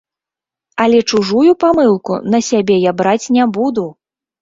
[0.85, 3.91] Але чужую памылку на сябе я браць не буду!